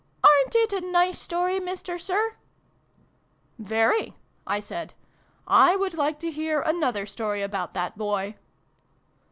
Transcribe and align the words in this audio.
"Arerit 0.23 0.55
it 0.55 0.73
a 0.73 0.81
nice 0.81 1.19
story, 1.19 1.59
Mister 1.59 1.99
Sir?" 1.99 2.33
"Very," 3.59 4.15
I 4.47 4.59
said." 4.59 4.95
I 5.47 5.75
would 5.75 5.93
like 5.93 6.19
to 6.21 6.31
hear 6.31 6.59
an 6.61 6.83
other 6.83 7.05
story 7.05 7.43
about 7.43 7.75
that 7.75 7.95
Boy." 7.99 8.33